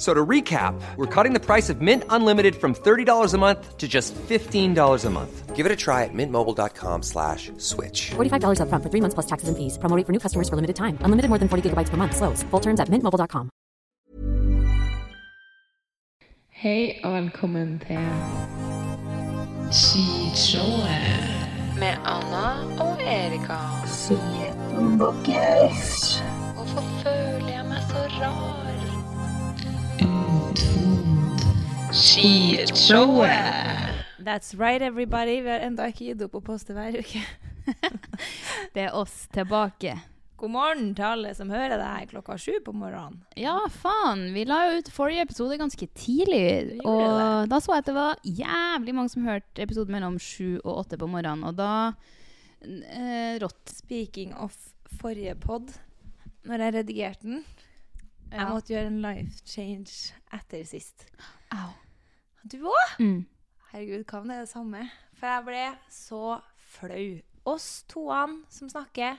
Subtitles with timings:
[0.00, 3.76] F- So to recap, we're cutting the price of Mint Unlimited from $30 a month
[3.76, 5.54] to just $15 a month.
[5.54, 8.12] Give it a try at mintmobile.com slash switch.
[8.16, 9.76] $45 upfront for three months plus taxes and fees.
[9.76, 10.96] Promo rate for new customers for limited time.
[11.04, 12.16] Unlimited more than 40 gigabytes per month.
[12.16, 12.42] Slows.
[12.50, 13.50] Full terms at mintmobile.com.
[16.62, 18.00] Hei og velkommen til
[19.72, 21.04] Skishowet.
[21.78, 22.48] Med Anna
[22.84, 23.58] og Erika.
[26.56, 28.69] Hvorfor føler jeg meg så rar?
[30.00, 31.40] Utvond.
[31.92, 33.30] Skishowet.
[34.18, 35.40] That's right, everybody.
[35.40, 37.20] Vi har enda ikke gitt opp å poste hver uke.
[38.74, 39.98] Det er oss tilbake.
[40.40, 43.18] God morgen til alle som hører det her klokka sju på morgenen.
[43.36, 44.30] Ja, faen.
[44.32, 46.80] Vi la jo ut forrige episode ganske tidlig.
[46.80, 47.50] Og det.
[47.52, 51.00] Da så jeg at det var jævlig mange som hørte episoden mellom sju og åtte
[51.00, 51.44] på morgenen.
[51.50, 51.72] Og da
[52.64, 53.76] eh, Rått.
[53.76, 54.56] Speaking of
[55.00, 55.72] forrige pod,
[56.48, 57.44] når jeg redigerte den
[58.30, 61.06] Jeg måtte gjøre en life change etter sist.
[61.54, 61.72] Au.
[62.46, 62.94] Du òg?
[63.02, 63.24] Mm.
[63.72, 64.84] Herregud, hva om det er det samme?
[65.18, 66.22] For jeg ble så
[66.76, 67.08] flau.
[67.50, 69.18] Oss toene som snakker.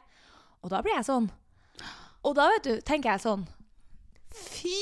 [0.62, 1.30] Og da blir jeg sånn.
[2.22, 3.48] Og da, vet du, tenker jeg sånn
[4.32, 4.76] Fy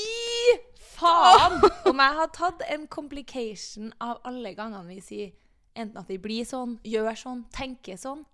[0.76, 1.56] faen!
[1.88, 5.30] Om jeg har tatt en complication av alle gangene vi sier
[5.74, 8.24] enten at vi blir sånn, gjør sånn, tenker sånn.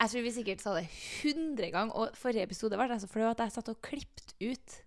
[0.00, 0.86] Jeg tror vi sikkert sa det
[1.22, 4.78] 100 ganger, og forrige episode ble jeg så flau at jeg satt og klippet ut.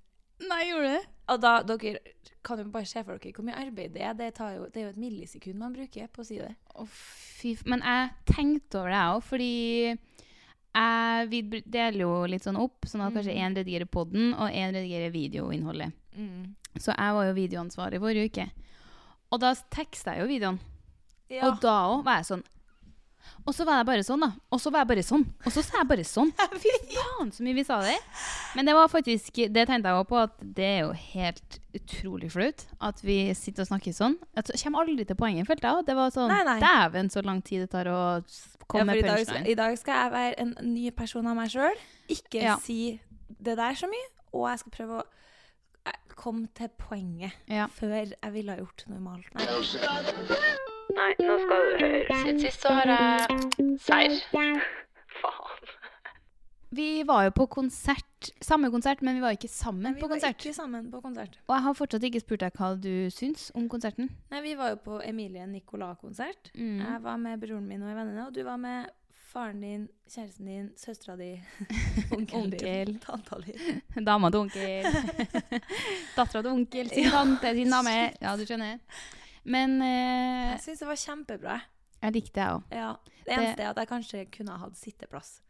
[0.43, 1.03] Nei, gjorde du det?
[1.31, 1.99] Og da, dere
[2.45, 4.17] kan jo bare se for dere hvor mye arbeid det er.
[4.17, 6.51] Det, tar jo, det er jo et millisekund man bruker på å si det.
[6.75, 7.55] Oh, fy.
[7.65, 9.53] Men jeg tenkte over det, jeg òg, fordi
[10.75, 14.75] jeg, vi deler jo litt sånn opp, sånn at kanskje én redigerer podden, og én
[14.75, 15.95] redigerer videoinnholdet.
[16.75, 18.47] Så jeg var jo videoansvarlig forrige uke.
[19.33, 20.59] Og da teksta jeg jo videoen.
[21.31, 21.47] Ja.
[21.47, 22.45] Og da òg var jeg sånn.
[23.45, 24.29] Og så var jeg bare sånn, da.
[24.51, 25.25] Og så var jeg bare sånn.
[25.45, 26.31] Og så sa jeg bare sånn.
[26.63, 27.95] Fy faen, så mye vi sa det.
[28.55, 32.31] Men det var faktisk Det tenkte jeg òg på, at det er jo helt utrolig
[32.31, 34.15] flaut at vi sitter og snakker sånn.
[34.37, 35.81] Jeg kommer aldri til poenget, følte jeg.
[35.83, 36.57] Og det var sånn Nei, nei.
[36.63, 37.99] Dæven, så lang tid det tar å
[38.67, 39.47] komme Ja, med punchline.
[39.51, 41.77] I dag skal jeg være en ny person av meg sjøl.
[42.09, 42.55] Ikke Ja.
[42.63, 42.99] si
[43.29, 44.09] det der så mye.
[44.33, 45.05] Og jeg skal prøve å
[45.85, 47.67] eh, komme til poenget Ja.
[47.67, 49.29] før jeg ville ha gjort normalt.
[49.35, 50.55] Nei.
[50.95, 52.19] Nei, nå skal du høre.
[52.23, 54.15] Siden sist så har jeg serr.
[55.21, 55.71] Faen.
[56.75, 60.19] Vi var jo på konsert, samme konsert, men vi var ikke sammen Vi på var
[60.27, 61.37] ikke sammen på konsert.
[61.47, 64.09] Og jeg har fortsatt ikke spurt deg hva du syns om konserten.
[64.33, 66.51] Nei, Vi var jo på Emilie Nicolas-konsert.
[66.57, 66.81] Mm.
[66.83, 68.89] Jeg var med broren min og vennene, og du var med
[69.31, 71.31] faren din, kjæresten din, søstera di,
[72.17, 72.59] onkelen Onkel.
[72.91, 73.55] din, tanta di.
[74.09, 74.89] Dama til onkel.
[76.17, 77.95] Dattera til onkel, sin tante, sin dame.
[78.23, 78.83] Ja, du skjønner.
[79.45, 81.57] Men eh, Jeg syns det var kjempebra.
[82.01, 82.63] jeg likte det òg.
[82.73, 82.95] Ja.
[83.25, 85.41] Det eneste er at jeg kanskje kunne ha hatt sitteplass.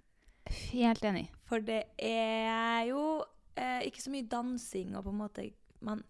[0.72, 1.26] Helt enig.
[1.50, 3.24] For det er jo
[3.58, 5.48] eh, ikke så mye dansing, og på en måte
[5.86, 6.04] Man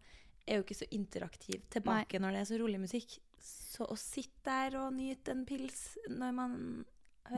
[0.47, 3.15] er jo ikke så interaktiv tilbake når det er så rolig musikk.
[3.41, 6.53] Så å sitte der og nyte en pils når man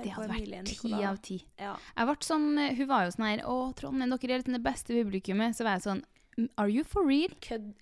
[0.04, 1.38] Det hadde vært ti av ti.
[1.58, 1.78] Ja.
[1.96, 4.94] Jeg ble sånn, Hun var jo sånn her Å, Trondheim, dere er liksom det beste
[4.98, 5.56] publikummet.
[5.56, 6.04] Så var jeg sånn
[6.38, 7.32] "Mm, Are you for real?
[7.42, 7.74] Kødd.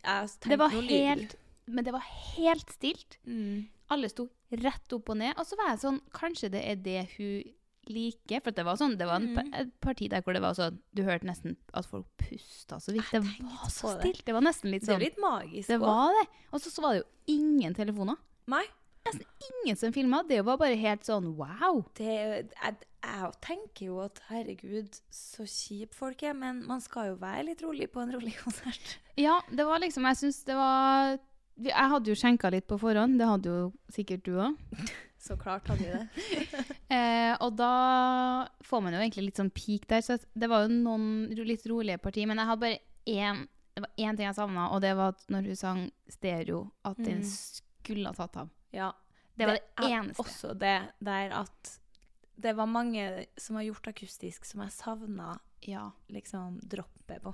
[0.46, 1.36] Det var helt
[1.68, 2.04] Men det var
[2.38, 3.18] helt stilt.
[3.26, 3.68] Mm.
[3.90, 5.34] Alle sto rett opp og ned.
[5.38, 7.44] Og så var jeg sånn Kanskje det er det hun
[7.90, 8.42] liker?
[8.42, 9.52] For det var sånn Det var en, Mm.
[9.54, 13.10] et parti der hvor det var sånn Du hørte nesten at folk pusta så vidt.
[13.12, 14.18] Det var så stilt.
[14.24, 14.26] det.
[14.26, 16.26] Det var nesten litt sånn Det sånn litt magisk Det var det.
[16.54, 18.18] Og så, så var det jo ingen telefoner.
[18.48, 18.64] Nei.
[19.06, 19.26] nesten
[19.62, 20.24] ingen som filma.
[20.28, 21.84] Det var bare helt sånn wow.
[21.94, 27.16] Det, jeg, jeg tenker jo at herregud, så kjip folk er, men man skal jo
[27.22, 28.96] være litt rolig på en rolig konsert.
[29.16, 31.20] Ja, det var liksom Jeg syns det var
[31.58, 33.18] Jeg hadde jo skjenka litt på forhånd.
[33.20, 34.58] Det hadde jo sikkert du òg.
[35.26, 36.66] Så klart hadde vi det.
[36.96, 40.04] Eh, og da får man jo egentlig litt sånn peak der.
[40.06, 42.28] Så det var jo noen litt rolige partier.
[42.30, 42.78] Men jeg hadde bare
[43.10, 43.42] én
[44.00, 47.26] én ting jeg savna, og det var at når hun sang stereo, at den Mm.
[47.28, 48.50] skulle ha tatt av.
[48.72, 48.92] Ja.
[49.36, 50.22] Det var det det eneste.
[50.24, 51.74] Også det der at
[52.40, 55.92] det var mange som har gjort akustisk som jeg savna Ja.
[56.10, 57.34] liksom droppet på.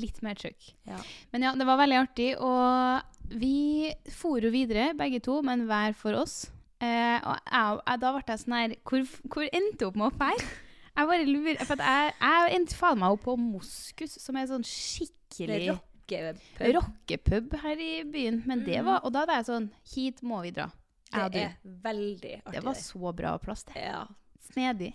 [0.00, 0.72] Litt mer trykk.
[0.88, 0.98] Ja.
[1.32, 2.28] Men ja, det var veldig artig.
[2.42, 6.44] Og vi for jo videre, begge to, men hver for oss.
[6.82, 10.08] Eh, og jeg, jeg, da ble jeg sånn her Hvor, hvor endte du opp med
[10.10, 10.48] å fære?
[10.94, 14.66] Jeg bare lurer For jeg, jeg endte faen meg opp på Moskus, som er sånn
[14.68, 16.66] skikkelig Rockepub.
[16.76, 18.42] rockepub her i byen.
[18.46, 20.68] Men det var, og da var jeg sånn Hit må vi dra.
[21.14, 22.52] Det er veldig artig.
[22.58, 23.78] Det var så bra plass, det.
[23.86, 24.02] ja.
[24.50, 24.92] Snedig.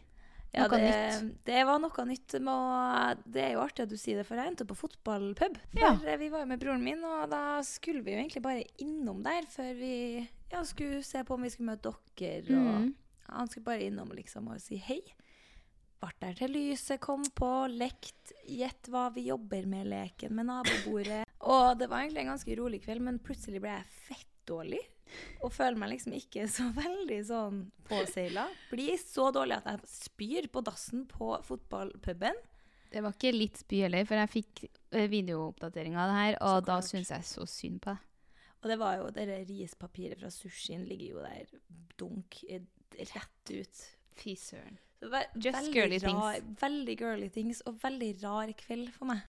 [0.52, 1.36] Ja, Noe det, nytt.
[1.46, 2.34] det var noe nytt.
[2.42, 5.60] Med, det er jo artig at du sier det, for jeg endte på fotballpub.
[5.78, 5.92] Ja.
[6.06, 9.22] eh, vi var jo med broren min, og da skulle vi jo egentlig bare innom
[9.26, 9.94] der før vi
[10.50, 12.58] ja, skulle se på om vi skulle møte dere.
[12.58, 12.90] Og Mm.
[13.30, 15.04] Han skulle bare innom liksom og si hei.
[16.02, 21.26] Ble der til lyset kom på, lekt Gjett hva vi jobber med-leken med nabobordet.
[21.54, 23.86] Og det var egentlig en ganske rolig kveld, men plutselig ble jeg
[24.50, 24.82] fettdårlig.
[25.42, 28.48] Og føler meg liksom ikke så veldig sånn påseila.
[28.70, 32.38] Blir så dårlig at jeg spyr på dassen på fotballpuben.
[32.90, 36.64] Det var ikke litt spy heller, for jeg fikk eh, videooppdatering av det her, og
[36.66, 38.06] da syns jeg så synd på deg.
[38.60, 41.54] Og det var jo det rispapiret fra sushien ligger jo der
[42.02, 42.66] dunk eh,
[43.14, 43.84] rett ut.
[44.20, 44.80] Fy søren.
[45.00, 46.62] Så Just veldig girly rar, things.
[46.62, 49.22] Veldig girly things, og veldig rar kveld for meg.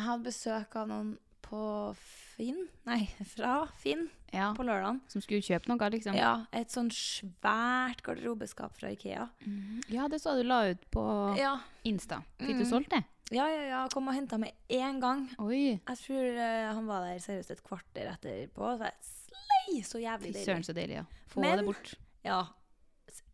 [0.00, 1.10] Jeg hadde besøk av noen
[1.44, 1.60] på
[1.98, 3.02] Finn, nei,
[3.34, 5.00] fra Finn Ja, på lørdagen.
[5.12, 6.14] som skulle kjøpe noe, liksom.
[6.16, 9.26] Ja, et sånn svært garderobeskap fra Ikea.
[9.44, 9.82] Mm.
[9.92, 11.04] Ja, det så du la ut på
[11.36, 12.22] Ja, Insta.
[12.38, 12.70] Fikk du Mm.
[12.70, 13.02] solgt det?
[13.30, 15.28] ja, ja, ja kom og henta med én gang.
[15.38, 15.80] Oi.
[15.86, 18.78] Jeg tror uh, han var der seriøst et kvarter etterpå.
[18.78, 20.66] Så jeg slei så jævlig Fy søren, deilig.
[20.66, 21.04] så deilig, ja.
[21.28, 21.94] Få Men- det bort.
[22.24, 22.44] Ja.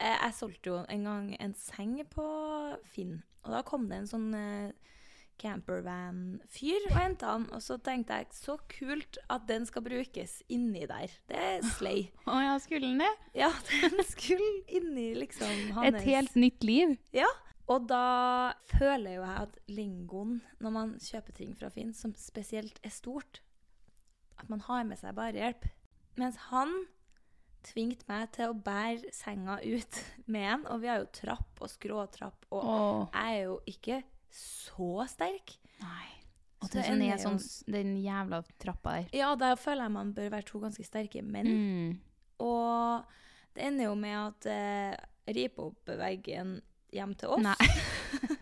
[0.00, 4.06] Jeg, jeg solgte jo en gang en seng på Finn, og da kom det en
[4.08, 4.72] sånn eh,
[5.40, 7.46] campervan-fyr og henta han.
[7.54, 11.12] Og så tenkte jeg så kult at den skal brukes inni der.
[11.30, 12.06] Det er slay.
[12.30, 13.12] Å ja, skulle den det?
[13.38, 16.96] Ja, den skulle inni liksom hans Et helt nytt liv.
[17.16, 17.30] Ja.
[17.66, 22.78] Og da føler jo jeg at lingoen når man kjøper ting fra Finn, som spesielt
[22.86, 23.40] er stort,
[24.38, 25.66] at man har med seg barehjelp.
[26.20, 26.70] Mens han
[27.66, 29.98] tvingte meg til å bære senga ut
[30.30, 33.00] med en, og vi har jo trapp og skråtrapp, og Åh.
[33.10, 33.98] jeg er jo ikke
[34.32, 35.56] så sterk.
[35.80, 36.06] Nei.
[36.62, 37.40] Og det er jo- sånn,
[37.70, 39.08] den jævla trappa der.
[39.12, 41.46] Ja, der føler jeg man bør være to ganske sterke menn.
[41.46, 42.00] Mm.
[42.40, 43.04] Og
[43.54, 44.96] det ender jo med at eh,
[45.26, 46.60] jeg riper opp veggen
[46.92, 47.42] hjem til oss.
[47.42, 47.56] Nei.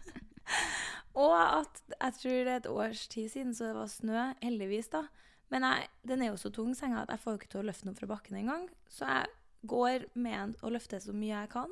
[1.15, 4.91] Og at jeg tror det er et års tid siden så det var snø, heldigvis
[4.91, 5.05] da.
[5.53, 7.67] Men jeg, den er jo så tung senga at jeg får jo ikke til å
[7.69, 8.65] løfte noe fra bakken engang.
[8.91, 9.27] Så jeg
[9.71, 11.71] går med den og løfter så mye jeg kan.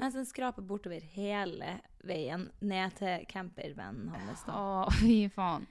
[0.00, 4.42] Mens den skraper bortover hele veien ned til campervennen hans.
[4.50, 5.66] Å, fy faen.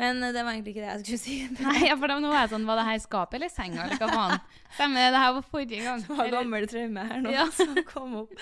[0.00, 1.36] Men eh, det var egentlig ikke det jeg skulle si.
[1.66, 4.00] Nei, ja, for da nå er jeg sånn, var det her skapet eller senga, eller
[4.00, 4.46] hva faen?
[4.78, 6.04] Stemmer det, det her var forrige gang.
[6.06, 7.46] Det var gammel traume her nå Ja.
[7.60, 8.34] som kom opp.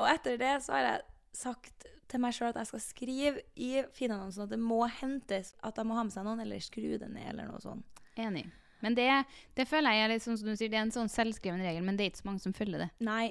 [0.00, 1.04] Og etter det så har jeg
[1.40, 5.78] sagt til meg sjøl at jeg skal skrive i finannonsen at det må hentes, at
[5.78, 8.02] jeg må ha med seg noen, eller skru det ned, eller noe sånt.
[8.18, 8.48] Enig.
[8.82, 9.06] Men det,
[9.54, 11.84] det føler jeg er litt sånn som du sier, det er en sånn selvskreven regel,
[11.86, 12.90] men det er ikke så mange som følger det.
[13.06, 13.28] Nei.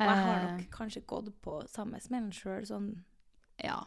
[0.00, 2.88] Og jeg har Eh, nok kanskje gått på samme smellen sjøl, sånn
[3.62, 3.84] Ja.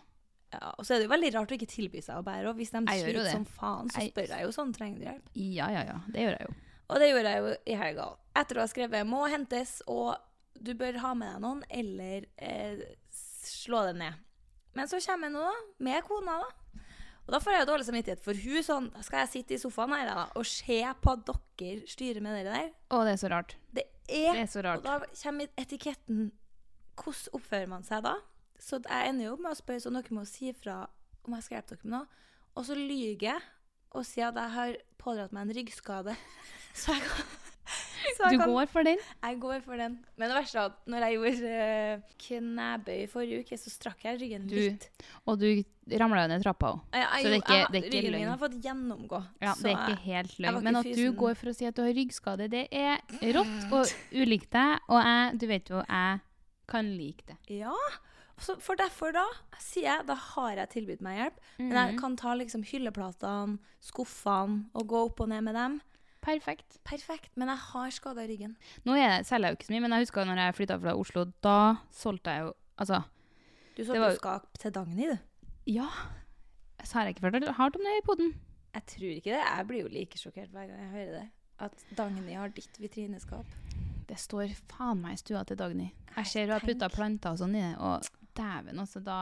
[0.53, 0.71] ja.
[0.77, 2.55] Og så er det jo veldig rart å ikke tilby seg å bære, òg.
[2.55, 3.31] hvis de sliter det.
[3.31, 5.27] som faen, så spør jeg jo sånn, trenger du hjelp?
[5.35, 5.99] Ja, ja, ja.
[6.07, 6.55] Det gjør jeg jo.
[6.89, 8.05] Og det gjorde jeg jo i helga.
[8.35, 10.15] Etter å ha skrevet 'må hentes', og
[10.61, 12.79] 'du bør ha med deg noen', eller eh,
[13.11, 14.13] slå det ned.
[14.73, 16.79] Men så kommer jeg nå, da, med kona, da.
[17.27, 19.89] Og da får jeg jo dårlig samvittighet, for hun sånn Skal jeg sitte i sofaen
[19.91, 21.25] her da, og se på at
[21.57, 22.69] dere styrer med dere der?
[22.89, 23.55] Å, det er så rart.
[23.73, 24.83] Det er, Det er så rart.
[24.83, 26.31] Og da kommer etiketten
[26.97, 28.15] Hvordan oppfører man seg da?
[28.57, 30.79] Så jeg ender jo opp med å spørre, så dere må si fra
[31.27, 32.23] om jeg skal hjelpe dere med noe.
[32.57, 33.43] Og så lyver jeg
[33.97, 36.15] og sier at jeg har pådratt meg en ryggskade.
[36.77, 37.29] Så jeg kan,
[38.17, 38.97] Du kan går for den?
[39.23, 39.97] jeg går for den.
[40.17, 44.19] Men det verste er at når jeg gjorde eh, knebøy forrige uke, så strakk jeg
[44.21, 44.89] ryggen Du- litt.
[45.27, 45.63] Og du
[45.99, 46.79] ramla jo ned trappa òg.
[46.91, 49.19] Så det er ikke- det er ikke ryggen min har fått gjennomgå.
[49.41, 50.63] Ja, det er ikke helt løgn.
[50.63, 52.97] Men at du går for å si at du har ryggskade, det er
[53.33, 53.85] rått og
[54.21, 54.79] ulikt deg.
[54.89, 56.19] Og jeg, du vet jo, jeg
[56.67, 57.37] kan like det.
[57.49, 57.73] Ja.
[58.39, 59.25] Så for derfor da,
[59.57, 61.37] sier jeg, da har jeg tilbudt meg hjelp.
[61.57, 61.87] Men Mhm.
[61.89, 65.81] jeg kan ta liksom hylleplatene, skuffene og gå opp og ned med dem.
[66.27, 66.77] Perfekt.
[66.87, 67.31] Perfekt.
[67.39, 68.57] Men jeg har skada ryggen.
[68.85, 70.95] Nå er, selger jeg jo ikke så mye, men jeg husker når jeg flytta fra
[70.99, 71.57] Oslo, da
[71.95, 72.99] solgte jeg jo Altså,
[73.77, 75.17] Du solgte jo skap til Dagny, du.
[75.71, 75.87] ja
[76.83, 78.35] Så har jeg ikke fortalt hardt om det i poden.
[78.75, 79.39] Jeg tror ikke det.
[79.41, 81.23] Jeg blir jo like sjokkert hver gang jeg hører det.
[81.65, 83.45] At Dagny har ditt vitrineskap.
[84.07, 85.87] Det står faen meg i stua til Dagny.
[86.15, 88.05] Jeg ser hun har putta planter og sånn i det, og
[88.37, 89.17] dæven, altså, da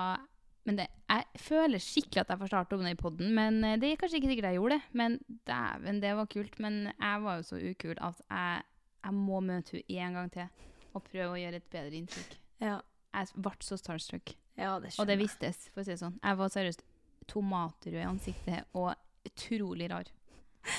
[0.66, 3.76] Men det, jeg føler skikkelig at jeg får starte om det i poden, men eh,
[3.78, 4.88] det er kanskje ikke sikkert jeg gjorde det.
[4.98, 6.56] Men dæven, det var kult.
[6.60, 8.64] Men jeg var jo så ukul at jeg,
[9.06, 10.48] jeg må møte henne en gang til
[10.96, 12.36] og prøve å gjøre et bedre inntrykk.
[12.64, 12.80] Ja,
[13.14, 14.34] Jeg ble så starstruck.
[14.58, 15.24] ja det Og skjønner det jeg.
[15.28, 16.18] vistes, for å si det sånn.
[16.24, 16.82] Jeg var seriøst
[17.28, 18.94] tomatrød i ansiktet og
[19.28, 20.10] utrolig rar.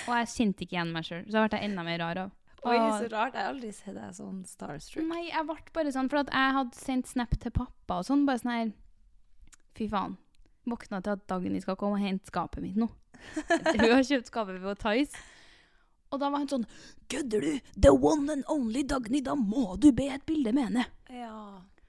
[0.08, 2.30] Og jeg kjente ikke igjen meg sjøl, så jeg ble enda mer rar av.
[2.66, 3.34] Oi, Og- så rart.
[3.34, 5.04] Jeg har aldri sett deg sånn starstruck.
[5.06, 8.24] Nei, jeg ble bare sånn, for at jeg hadde sendt snap til pappa og sånn,
[8.26, 8.72] bare sånn her
[9.76, 10.16] Fy faen.
[10.66, 12.88] Våkna til at Dagny skal komme og hente skapet mitt nå.
[13.76, 15.24] Hun har kjøpt skapet på Tice.
[16.14, 16.66] Og da var hun sånn
[17.10, 17.70] Kødder du?
[17.82, 20.84] The one and only Dagny, da må du be et bilde med henne.
[21.10, 21.32] Ja.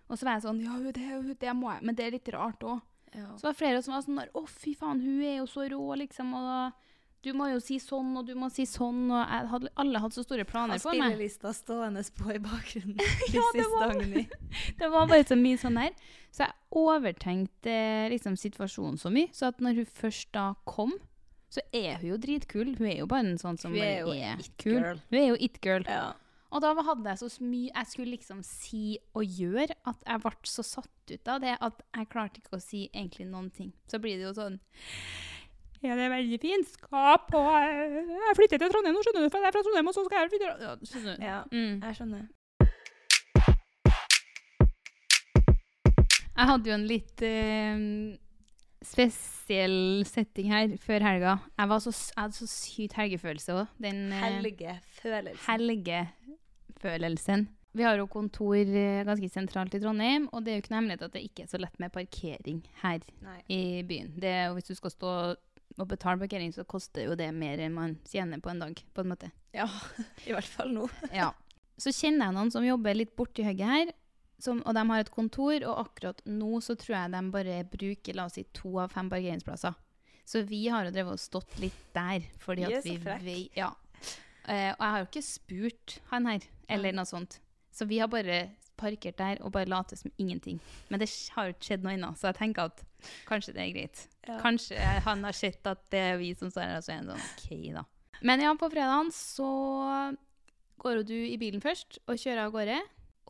[0.07, 2.63] Og så var jeg sånn Ja, det, det må jeg, men det er litt rart
[2.65, 2.79] òg.
[3.13, 3.27] ja.
[3.37, 5.83] Så var det flere som var sånn Å, fy faen, hun er jo så rå,
[6.01, 6.33] liksom.
[6.37, 6.86] Og
[7.25, 9.07] du må jo si sånn, og du må si sånn.
[9.11, 11.13] Og hadde, alle hadde så store planer for meg.
[11.15, 12.99] spillelista stående på i bakgrunnen.
[13.33, 14.03] Ja, det var-
[14.79, 15.91] Det var bare så mye sånn der.
[16.31, 17.75] Så jeg overtenkte
[18.13, 19.31] liksom situasjonen så mye.
[19.33, 20.93] Så at når hun først da kom,
[21.49, 22.75] så er hun jo dritkul.
[22.77, 24.77] Hun er jo bare en sånn som Hun er er kul.
[24.81, 25.01] girl.
[25.09, 25.85] Hun er jo it-girl.
[25.87, 26.13] Ja.
[26.51, 30.31] Og da hadde jeg så mye jeg skulle liksom si og gjøre, at jeg ble
[30.47, 33.73] så satt ut av det at jeg klarte ikke å si egentlig noen ting.
[33.91, 34.59] Så blir det jo sånn
[35.85, 39.31] Ja, det er veldig fint skap, og jeg, jeg flytter til Trondheim nå, skjønner du,
[39.33, 41.25] for jeg er fra Trondheim, og så skal jeg flytte ja, skjønner du?
[41.27, 41.37] ja.
[41.53, 41.75] Mm.
[41.85, 42.25] Jeg skjønner.
[46.37, 47.79] Jeg hadde jo en litt eh,
[48.85, 51.37] spesiell setting her før helga.
[51.57, 53.71] Jeg, var så, jeg hadde så sykt helgefølelse òg.
[53.81, 55.45] Den eh, Helgefølelsen.
[55.47, 57.47] helgefølelsen.
[57.77, 60.79] Vi har jo kontor eh, ganske sentralt i Trondheim, og det er jo ikke noe
[60.81, 63.39] hemmelighet at det ikke er så lett med parkering her Nei.
[63.53, 64.13] i byen.
[64.17, 65.11] Det er, jo- hvis du skal stå
[65.77, 69.03] og betale parkering, så koster jo det mer enn man tjener på en dag, på
[69.03, 69.29] en måte.
[69.55, 69.67] Ja,
[70.27, 70.89] i hvert fall nå.
[71.15, 71.31] Ja.
[71.77, 73.91] Så kjenner jeg noen som jobber litt borti høgget her,
[74.41, 78.17] som, og de har et kontor, og akkurat nå så tror jeg de bare bruker
[78.17, 79.77] la oss si, to av fem parkeringsplasser.
[80.27, 83.27] Så vi har jo drevet og stått litt der, fordi Vi at vi frekk.
[83.57, 83.71] Ja.
[84.47, 87.39] Eh, og jeg har jo ikke spurt han her, eller noe sånt.
[87.71, 90.59] Så vi har bare parkert der og bare latt som ingenting.
[90.89, 92.83] Men det har jo ikke skjedd noe ennå, så jeg tenker at
[93.27, 94.03] kanskje det er greit.
[94.27, 94.39] Ja.
[94.43, 97.11] Kanskje han har sett at det er vi som står her, og så er han
[97.11, 97.85] sånn OK, da.
[98.27, 99.49] Men ja, på fredagen så
[100.81, 102.77] går du i bilen først og kjører av gårde.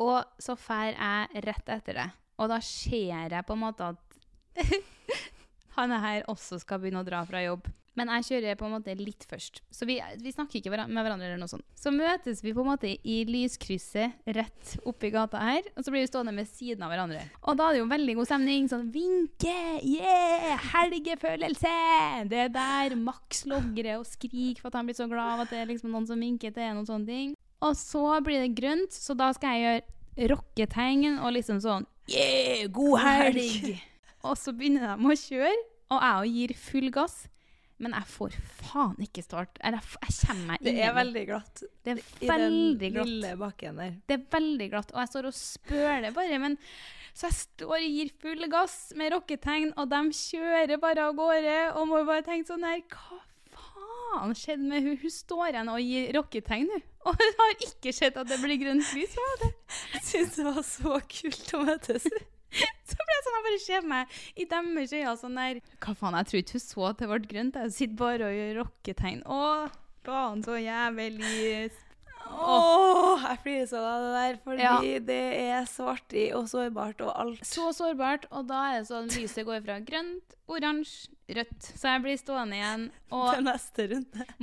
[0.03, 2.17] Og så drar jeg rett etter deg.
[2.38, 4.17] Og da ser jeg på en måte at
[5.77, 7.65] han er her også skal begynne å dra fra jobb.
[7.98, 9.63] Men jeg kjører på en måte litt først.
[9.74, 11.25] Så vi, vi snakker ikke med hverandre.
[11.32, 11.66] eller noe sånt.
[11.77, 16.06] Så møtes vi på en måte i lyskrysset rett oppi gata her, og så blir
[16.06, 17.24] vi stående ved siden av hverandre.
[17.50, 18.70] Og da er det jo veldig god stemning.
[18.70, 21.74] Sånn vinke, yeah, helgefølelse!
[22.30, 25.54] Det er der Max logrer og skriker for at han blir så glad av at
[25.54, 27.36] det er liksom noen som vinker til en og sånne ting.
[27.66, 32.70] Og så blir det grønt, så da skal jeg gjøre rocketegn og liksom sånn Yeah,
[32.72, 33.82] god helg!
[34.24, 35.58] og så begynner de å kjøre,
[35.94, 37.18] og jeg gir full gass.
[37.79, 39.60] Men jeg får faen ikke start.
[39.62, 43.10] Eller jeg, jeg kommer meg Det er veldig glatt Det er i den glatt.
[43.12, 43.91] lille bakken der.
[44.10, 46.39] Det er veldig glatt, og jeg står og spøler bare.
[46.41, 46.57] Men
[47.17, 51.55] så jeg står og gir full gass med rocketegn, og de kjører bare av gårde.
[51.77, 53.22] Og må bare tenke sånn her Hva
[53.57, 54.98] faen skjedde med hun?
[55.01, 56.86] Hun står igjen og gir rocketegn, hun.
[57.07, 59.13] Og hun har ikke sett at det blir grønt lys.
[59.93, 62.10] Jeg syns det var så kult å møtes.
[62.87, 66.15] Så ble jeg sånn, jeg bare ser meg i deres øyne sånn der Hva faen,
[66.21, 67.59] jeg tror ikke hun så at det ble grønt.
[67.63, 69.19] Jeg sitter bare og gjør rocketegn.
[69.27, 69.41] Å,
[70.07, 71.71] faen, så jævlig
[72.27, 74.73] Åh, jeg flirer så av det der, fordi Ja.
[74.99, 77.43] det er så artig og sårbart og alt.
[77.45, 81.61] Så sårbart, og da er det sånn lyset går fra grønt, oransje, rødt.
[81.79, 83.35] Så jeg blir stående igjen og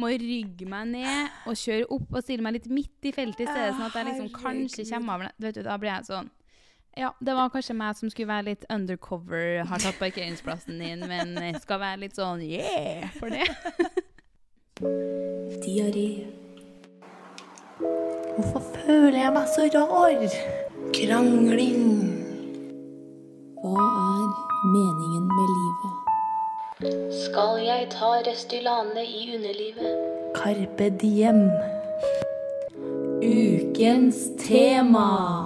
[0.00, 3.50] må rygge meg ned og kjøre opp og stille meg litt midt i feltet i
[3.50, 5.36] stedet, sånn at jeg liksom kanskje kommer av.
[5.38, 6.30] Vet du, da blir jeg sånn
[6.96, 11.34] Ja, det var kanskje meg som skulle være litt undercover, har tatt parkeringsplassen din, men
[11.58, 13.48] skal være litt sånn yeah for det.
[15.64, 16.10] Diaré.
[18.34, 20.22] Hvorfor føler jeg meg så rar?
[20.94, 21.84] Krangling.
[23.58, 24.28] Hva er
[24.70, 25.94] meningen med livet?
[27.24, 29.92] Skal jeg ta Restylane i underlivet?
[30.38, 31.42] Carpe diem.
[33.22, 35.43] Ukens tema.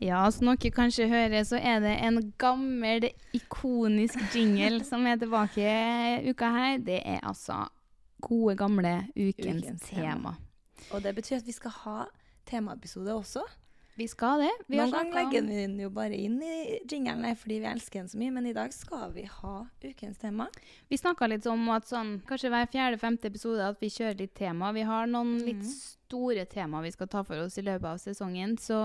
[0.00, 5.66] Ja, som dere kanskje hører, så er det en gammel, ikonisk jingle som er tilbake
[6.30, 6.78] uka her.
[6.84, 7.66] Det er altså
[8.24, 10.02] gode, gamle ukens, Ukens tema.
[10.02, 10.36] tema.
[10.90, 11.98] Og det betyr at vi skal ha
[12.48, 13.44] temaepisode også.
[14.00, 14.52] Vi skal det.
[14.70, 18.08] Vi Noen ganger legger vi den jo bare inn i jingelen fordi vi elsker den
[18.08, 20.46] så mye, men i dag skal vi ha ukens tema.
[20.88, 24.72] Vi snakka litt om at sånn, kanskje hver fjerde-femte episode at vi kjører litt tema.
[24.72, 28.56] Vi har noen litt store tema vi skal ta for oss i løpet av sesongen.
[28.56, 28.80] Så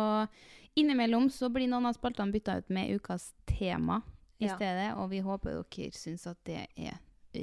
[0.76, 4.02] innimellom så blir noen av spaltene bytta ut med ukas tema
[4.40, 4.56] i Ja.
[4.56, 4.96] stedet.
[4.98, 6.98] Og vi håper dere syns at det er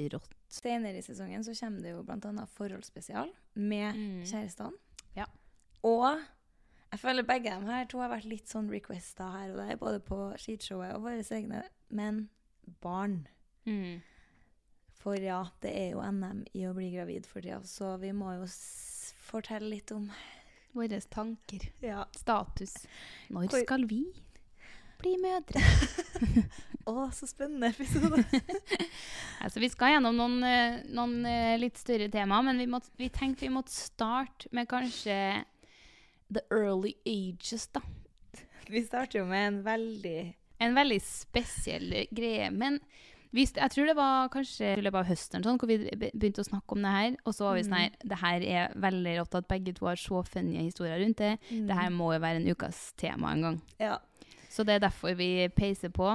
[0.09, 0.29] rått.
[0.49, 4.23] Senere i sesongen så kommer det jo annet forholdsspesial med Mm.
[4.25, 4.73] kjærestene.
[5.15, 5.25] Ja.
[5.83, 6.21] Og
[6.91, 9.99] jeg føler begge de her to har vært litt sånn requesta her og der, både
[9.99, 11.63] på skishowet og våre egne.
[11.89, 12.29] Men
[12.81, 13.27] barn.
[13.65, 14.01] Mm.
[14.93, 18.37] For ja, det er jo NM i å bli gravid for tida, så vi må
[18.39, 18.45] jo
[19.19, 20.09] fortelle litt om
[20.73, 21.67] Våre tanker.
[21.85, 22.05] Ja.
[22.17, 22.73] Status.
[23.29, 24.01] Når Hvor- skal vi
[25.03, 25.61] bli mødre?
[26.89, 28.23] Å, så spennende episode.
[29.43, 33.09] Altså, vi skal gjennom noen, eh, noen eh, litt større tema, men vi, måtte, vi
[33.11, 35.17] tenkte vi måtte starte med kanskje
[36.31, 37.81] the early ages, da.
[38.71, 40.21] vi starter jo med en veldig
[40.63, 42.47] En veldig spesiell greie.
[42.55, 42.77] Men
[43.33, 45.77] vi, st- jeg tror det var kanskje i løpet av høsten sånn, hvor vi
[46.13, 47.15] begynte å snakke om det her.
[47.25, 49.95] Og så var vi sånn her Det her er veldig rått at begge to har
[49.99, 51.33] så funny historier rundt det.
[51.49, 53.61] Det her må jo være en ukas tema en gang.
[53.81, 53.97] Ja.
[54.53, 56.11] Så det er derfor vi peiser på.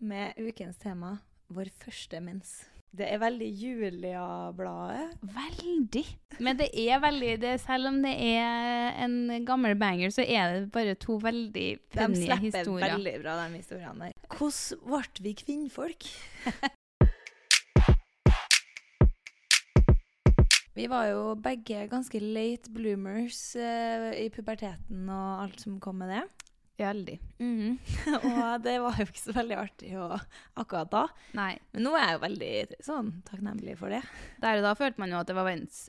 [0.00, 1.18] Med ukens tema
[1.50, 2.64] vår første mens.
[2.90, 5.12] Det er veldig Julia-bladet.
[5.22, 6.02] Veldig.
[6.42, 10.72] Men det er veldig det, Selv om det er en gammel banger, så er det
[10.74, 14.12] bare to veldig De slipper veldig bra, de historiene der.
[14.34, 16.02] Hvordan ble vi kvinnfolk?
[20.80, 26.08] vi var jo begge ganske late bloomers eh, i puberteten og alt som kom med
[26.16, 26.26] det.
[26.80, 27.16] Veldig.
[28.30, 30.08] og det var jo ikke så veldig artig å,
[30.62, 31.04] akkurat da.
[31.36, 31.52] Nei.
[31.74, 32.52] Men nå er jeg jo veldig
[32.86, 34.02] sånn takknemlig for det.
[34.42, 35.88] Der og da følte man jo at det var verdens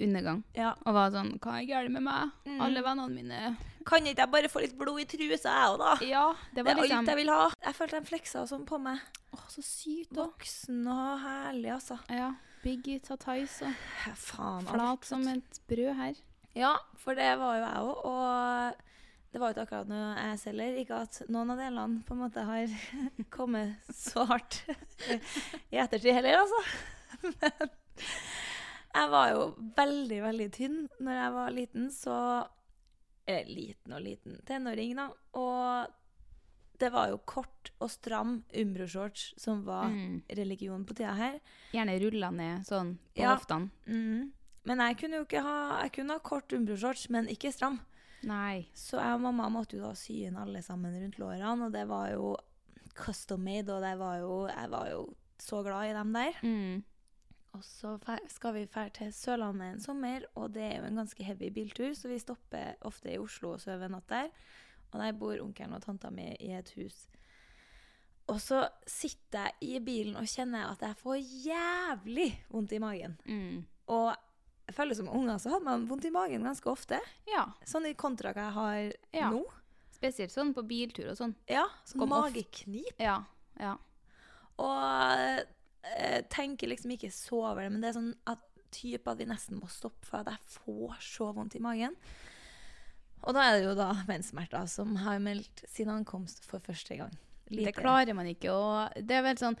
[0.00, 0.42] undergang.
[0.56, 0.72] Ja.
[0.86, 2.30] Og var sånn Hva er galt med meg?
[2.46, 2.60] Mm.
[2.64, 3.40] Alle vennene mine
[3.88, 5.90] Kan ikke jeg bare få litt blod i trusa, jeg òg, da?
[6.06, 6.22] Ja,
[6.54, 7.48] det Det var er liksom alt jeg vil ha.
[7.66, 9.00] Jeg følte de fleksa sånn på meg.
[9.34, 10.24] Åh, så sykt, da.
[10.28, 11.98] Voksen og herlig, altså.
[12.12, 12.30] Ja.
[12.60, 14.66] Biggie Tatais og Faen.
[14.68, 16.18] flat som et brød her.
[16.56, 18.04] Ja, for det var jo jeg òg.
[18.10, 18.86] Og
[19.32, 20.78] det var jo ikke akkurat noe jeg selger.
[20.82, 22.72] Ikke at noen av delene på en måte har
[23.36, 24.62] kommet så hardt
[25.70, 26.62] i ettertid heller, altså.
[27.22, 27.70] Men
[28.94, 29.42] jeg var jo
[29.76, 32.16] veldig, veldig tynn når jeg var liten, så
[33.30, 34.40] eh, Liten og liten.
[34.48, 35.08] Tenåring, da.
[35.38, 35.96] Og
[36.80, 40.22] det var jo kort og stram umbroshorts som var Mm.
[40.34, 41.38] religion på tida her.
[41.74, 43.34] Gjerne rulla ned sånn på Ja.
[43.36, 43.70] hoftene.
[43.86, 44.32] Mm.
[44.64, 47.78] Men jeg kunne jo ikke ha Jeg kunne ha kort umbroshorts, men ikke stram.
[48.28, 48.68] Nei.
[48.76, 51.86] Så jeg og mamma måtte jo da sy inn alle sammen rundt lårene, og det
[51.88, 52.34] var jo
[52.96, 55.02] custom made, og det var jo, jeg var jo
[55.40, 56.40] så glad i dem der.
[56.44, 56.82] Mm.
[57.56, 57.96] Og så
[58.30, 61.94] skal vi dra til Sørlandet en sommer, og det er jo en ganske heavy biltur,
[61.98, 64.28] så vi stopper ofte i Oslo og sover en natt der.
[64.90, 67.04] Og der bor onkelen og tanta mi i et hus.
[68.30, 73.16] Og så sitter jeg i bilen og kjenner at jeg får jævlig vondt i magen.
[73.26, 73.64] Mm.
[73.90, 74.12] Og
[74.70, 77.00] jeg føler som unger så hadde man vondt i magen ganske ofte.
[77.28, 77.48] Ja.
[77.66, 79.30] Sånn i kontra hva jeg har Ja.
[79.34, 79.42] nå.
[79.92, 81.34] Spesielt sånn på biltur og sånn.
[81.50, 82.94] Ja, sånn Kom mageknip.
[82.98, 83.18] Ja.
[83.60, 83.74] Ja.
[84.60, 85.44] Og
[85.84, 88.38] jeg tenker liksom ikke så over det, men det er sånn at
[88.70, 91.96] type at vi nesten må stoppe for at jeg får så vondt i magen.
[93.26, 97.12] Og da er det jo da menssmerter som har meldt sin ankomst for første gang.
[97.50, 99.56] Det klarer man ikke å Det er vel sånn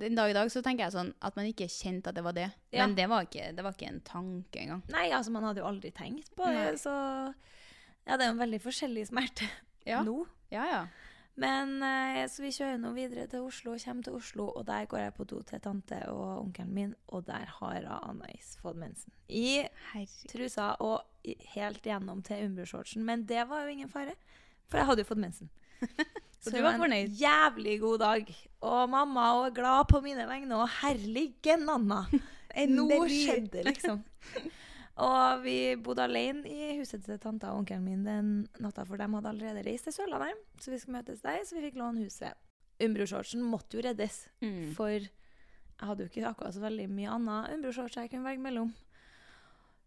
[0.00, 2.32] Den dag i dag så tenker jeg sånn at man ikke kjente at det var
[2.36, 2.48] det.
[2.72, 2.86] Ja.
[2.86, 4.82] Men det var, ikke, det var ikke en tanke engang.
[4.94, 6.80] Nei, altså man hadde jo aldri tenkt på det, Nei.
[6.80, 6.94] så
[8.08, 9.46] Ja, det er jo en veldig forskjellig smerte
[9.86, 10.00] Ja.
[10.06, 10.22] nå.
[10.50, 10.82] Ja, ja.
[11.40, 14.98] Men eh, Så vi kjører nå videre til Oslo, kommer til Oslo, og der går
[15.04, 19.12] jeg på do til tante og onkelen min, og der har Anais fått mensen.
[19.28, 20.26] I Herregud.
[20.32, 21.04] trusa og
[21.54, 23.04] helt gjennom til umbroshortsen.
[23.04, 24.16] Men det var jo ingen fare,
[24.68, 25.50] for jeg hadde jo fått mensen.
[26.40, 27.14] Så det du var en?
[27.20, 28.30] Jævlig god dag.
[28.64, 32.02] Og mamma var glad på mine vegne, og herlige Nanna!
[32.70, 34.00] Nå skjedde liksom.
[35.00, 39.06] Og vi bodde alene i huset til tanta og onkelen min den natta, for de
[39.08, 40.36] hadde allerede reist til Sørlandet.
[40.60, 42.36] Så vi skulle møtes der, så vi fikk låne huset.
[42.84, 44.74] Umbroshortsen måtte jo reddes, Mm.
[44.76, 45.08] for jeg
[45.88, 48.74] hadde jo ikke akkurat så veldig mye annet umbroshorts jeg kunne velge mellom.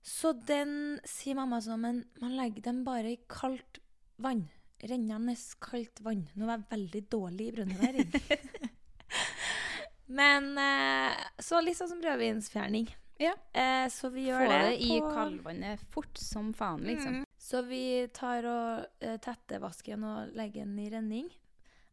[0.02, 3.80] Så den sier mamma sånn, men man legger den bare i kaldt
[4.18, 4.48] vann.
[4.84, 6.26] Rennende kaldt vann.
[6.36, 8.10] Nå var jeg veldig dårlig i brønnøværing.
[10.14, 12.90] Men eh, så litt sånn som rødvinsfjerning.
[13.22, 13.32] Ja.
[13.56, 17.22] Eh, så vi Få det, det i på- kaldvannet fort som faen, liksom.
[17.22, 17.30] Mm.
[17.40, 21.32] Så vi tar og eh, tetter vasken og legger den i renning.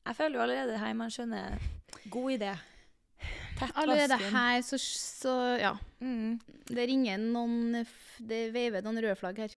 [0.07, 1.61] Jeg føler jo allerede her man skjønner
[2.11, 2.55] God idé.
[3.61, 4.35] Tett Allerede vasken.
[4.35, 5.74] her, så, så ja.
[6.00, 6.38] Mm.
[6.70, 7.83] Det ringer noen
[8.16, 9.57] Det veiver noen røde flagg her.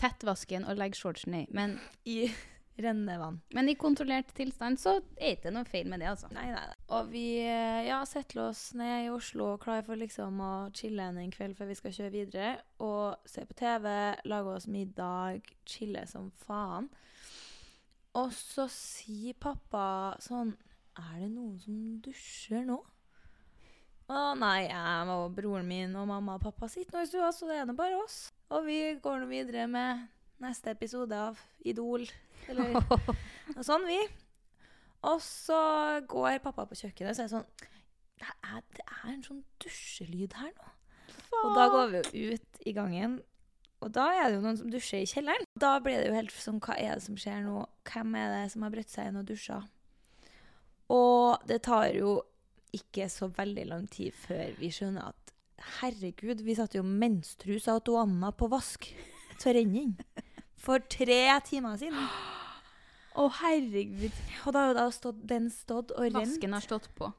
[0.00, 1.44] Tett vasken og legg shortsen i.
[1.54, 2.26] Men, i
[2.76, 3.40] rennevann.
[3.54, 6.30] men i kontrollert tilstand så er det ikke noe feil med det, altså.
[6.34, 6.78] Nei, nei, nei.
[6.96, 11.34] Og vi eh, ja, setter oss ned i Oslo, klar for liksom å chille en
[11.34, 12.50] kveld før vi skal kjøre videre.
[12.82, 13.88] Og se på TV,
[14.26, 16.90] lage oss middag, chille som faen.
[18.18, 20.52] Og så sier pappa sånn
[20.94, 22.76] Er det noen som dusjer nå?
[24.04, 27.48] Å nei, jeg og broren min og mamma og pappa sitter nå i stua, så
[27.48, 28.28] det er nå bare oss.
[28.54, 30.04] Og vi går nå videre med
[30.42, 32.04] neste episode av Idol.
[32.48, 32.76] Eller
[33.54, 33.98] noe sånn, vi.
[35.04, 35.58] Og så
[36.08, 37.48] går pappa på kjøkkenet, så er sånn
[38.20, 40.72] Det er, det er en sånn dusjelyd her nå.
[41.42, 43.18] Og da går vi jo ut i gangen,
[43.82, 45.48] og da er det jo noen som dusjer i kjelleren.
[45.60, 47.64] Da blir det jo helt sånn Hva er det som skjer nå?
[47.90, 49.58] Hvem er det som har brutt seg inn og dusja?
[50.94, 52.16] Og det tar jo
[52.74, 55.23] ikke så veldig lang tid før vi skjønner at
[55.80, 58.88] herregud, vi satte jo menstrusa til Anna på vask
[59.40, 59.94] til renning
[60.64, 62.06] for tre timer siden.
[63.14, 64.14] Å, herregud.
[64.46, 67.12] Og da har jo da stått, den stått og rent Vasken har stått på.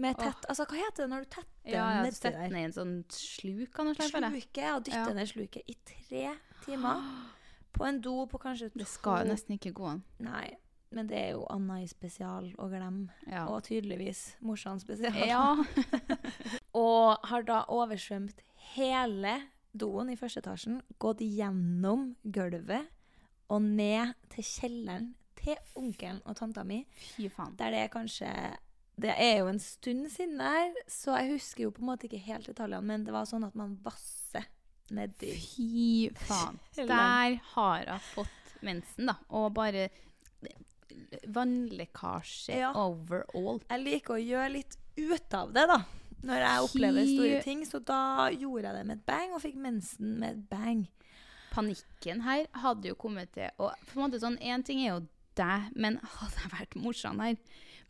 [0.00, 2.56] med tett Altså, hva heter det når du tetter Ja, ja, nedi der?
[2.56, 4.30] i en sånn sluk av noe slag.
[4.30, 4.78] Sluke, ja.
[4.80, 5.12] Dytte Ja.
[5.12, 7.02] ned sluket i tre timer.
[7.72, 10.02] På en do på kanskje to Det skal jo nesten ikke gå an.
[10.18, 10.56] Nei.
[10.92, 13.10] Men det er jo Anna i spesial å glemme.
[13.30, 13.46] Ja.
[13.46, 15.14] Og tydeligvis morsan spesial.
[15.26, 15.56] Ja.
[16.76, 18.40] og har da oversvømt
[18.74, 19.34] hele
[19.72, 22.88] doen i første etasjen, gått gjennom gulvet
[23.50, 26.82] og ned til kjelleren til onkelen og tanta mi.
[27.16, 27.54] Fy faen.
[27.58, 28.30] Der det er kanskje
[29.00, 32.18] Det er jo en stund siden der, så jeg husker jo på en måte ikke
[32.26, 34.44] helt detaljene, men det var sånn at man vasser
[34.90, 36.58] nedi Fy faen.
[36.76, 39.14] Der har jeg fått mensen, da.
[39.30, 39.88] Og bare
[41.26, 42.72] vannlekkasje Ja.
[42.74, 43.60] overall.
[43.70, 45.78] Jeg liker å gjøre litt ut av det, da.
[46.22, 47.62] Når jeg opplever store ting.
[47.68, 50.84] Så da gjorde jeg det med et bang, og fikk mensen med et bang.
[51.50, 55.00] Panikken her hadde jo kommet til å på en måte sånn, Én ting er jo
[55.38, 57.38] deg, men hadde jeg vært morsom her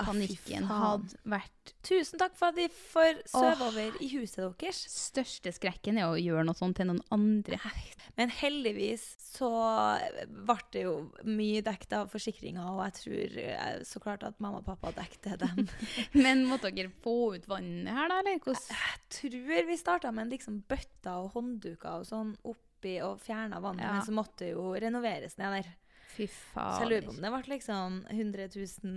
[0.06, 0.80] Panikken faen.
[0.84, 4.80] hadde vært Tusen takk for at vi får sove over i huset deres.
[4.90, 7.56] Største skrekken er å gjøre noe sånt til noen andre.
[8.18, 9.48] Men heldigvis så
[10.28, 14.60] ble det jo mye dekket av forsikringa, og jeg tror eh, så klart at mamma
[14.60, 15.68] og pappa dekte den.
[16.24, 18.18] Men måtte dere få ut vannet her, da?
[18.20, 18.74] eller hvordan?
[18.74, 23.84] Jeg tror vi starta med liksom bøtter og håndduker og sånn oppi og fjerna vannet,
[23.86, 23.94] Ja.
[23.94, 25.70] men så måtte det jo renoveres ned der.
[26.16, 26.74] Fy faen.
[26.74, 28.94] Så jeg lurer på om det ble liksom 100 000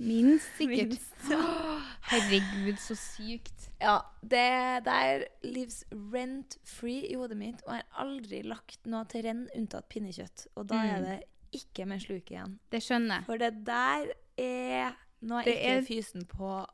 [0.00, 0.88] Minst, sikkert.
[0.94, 3.68] Minst, Oh, Herregud, så sykt.
[3.80, 9.04] Ja, det der lives rent free i hodet mitt, og jeg har aldri lagt noe
[9.12, 10.46] til renn unntatt pinnekjøtt.
[10.56, 11.04] Og da er Mm.
[11.10, 11.22] det
[11.60, 12.58] ikke med sluk igjen.
[12.72, 13.24] Det skjønner jeg.
[13.26, 16.66] For det der er Nå jeg Det ikke er- er fysen på.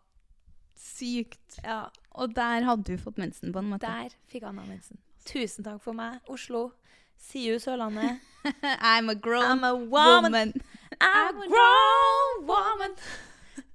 [0.74, 1.58] Sykt.
[1.62, 3.86] Ja, Og der hadde du fått mensen, på en måte.
[3.86, 4.98] der fikk Anna mensen.
[5.24, 6.72] Tusen takk for meg, Oslo.
[7.20, 8.20] See jo Sørlandet.
[8.62, 10.32] I'm a grown I'm a woman.
[10.32, 10.52] woman.
[11.00, 12.96] I'm a grown woman.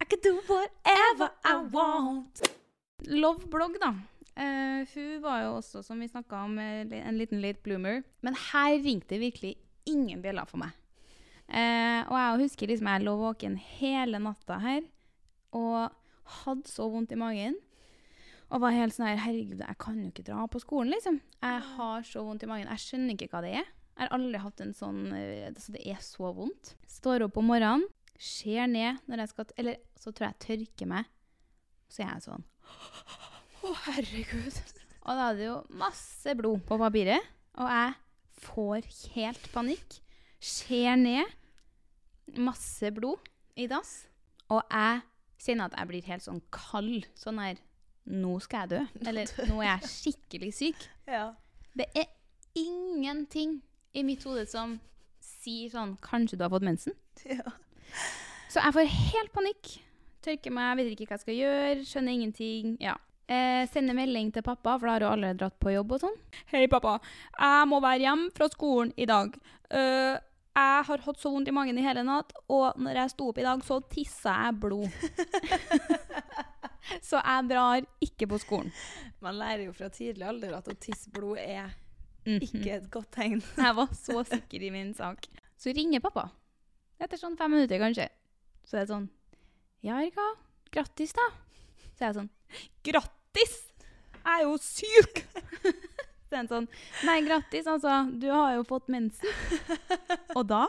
[0.02, 2.42] I can do whatever I want.
[3.08, 3.94] Love blogg, da.
[4.36, 8.02] Uh, hun var jo også, som vi snakka om, eh, en liten late bloomer.
[8.22, 9.56] Men her ringte virkelig
[9.86, 10.74] ingen bjeller for meg.
[11.46, 14.82] Uh, og jeg husker liksom jeg lå våken hele natta her
[15.54, 15.94] og
[16.42, 17.56] hadde så vondt i magen.
[18.54, 21.18] Og var helt sånn her Herregud, jeg kan jo ikke dra på skolen, liksom.
[21.42, 22.70] Jeg har så vondt i magen.
[22.70, 23.68] Jeg skjønner ikke hva det er.
[23.96, 26.74] Jeg har aldri hatt en sånn eh, altså Det er så vondt.
[26.92, 27.86] Står opp om morgenen,
[28.20, 31.12] ser ned når jeg skal Eller så tror jeg jeg tørker meg.
[31.92, 32.46] Så er jeg sånn
[33.66, 34.60] Å, herregud.
[35.06, 37.32] Og da er det jo masse blod på papiret.
[37.62, 37.96] Og jeg
[38.46, 40.00] får helt panikk.
[40.44, 41.32] Ser ned.
[42.38, 43.22] Masse blod
[43.56, 44.04] i dass.
[44.52, 45.02] Og jeg
[45.42, 47.08] kjenner at jeg blir helt sånn kald.
[47.18, 47.62] Sånn her
[48.06, 49.08] Nå skal jeg dø.
[49.10, 50.86] Eller nå er jeg skikkelig syk.
[51.06, 51.36] Ja.
[51.78, 52.08] Det er
[52.58, 53.60] ingenting
[53.94, 54.80] i mitt hode som
[55.22, 56.96] sier sånn Kanskje du har fått mensen?
[57.30, 57.46] Ja.
[58.50, 59.74] Så jeg får helt panikk.
[60.26, 62.74] Tørker meg, vet ikke hva jeg skal gjøre, skjønner ingenting.
[62.82, 62.96] Ja.
[63.30, 66.18] Eh, sender melding til pappa, for da har hun allerede dratt på jobb og sånn.
[66.54, 66.98] Hei, pappa.
[67.38, 69.38] Jeg må være hjemme fra skolen i dag.
[69.70, 70.16] Uh,
[70.56, 73.42] jeg har hatt så vondt i magen i hele natt, og når jeg sto opp
[73.42, 74.90] i dag, så tissa jeg blod.
[77.10, 78.72] så jeg drar ikke på skolen.
[79.24, 81.74] Man lærer jo fra tidlig alder at å tisse blod er
[82.26, 82.42] Mhm.
[82.42, 83.42] ikke et godt tegn.
[83.62, 85.28] Jeg var så sikker i min sak.
[85.62, 86.24] Så ringer pappa.
[87.00, 88.08] Etter sånn fem minutter, kanskje.
[88.66, 89.06] Så er det sånn
[89.86, 90.26] Ja, Erika.
[90.74, 91.28] Grattis, da.
[91.94, 92.30] Så er jeg sånn
[92.84, 93.54] Grattis!
[94.26, 95.22] Jeg er jo syk!
[96.26, 96.68] Så er han sånn
[97.06, 98.00] Nei, grattis, altså.
[98.18, 99.30] Du har jo fått mensen.
[100.36, 100.64] Og da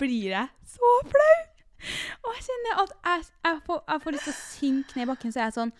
[0.00, 1.36] blir jeg så flau.
[2.22, 5.10] Og jeg kjenner at jeg, jeg, får, jeg får lyst til å synke ned i
[5.12, 5.74] bakken, så er jeg sånn